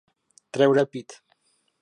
Treure 0.57 0.83
el 0.85 0.89
pit. 0.95 1.17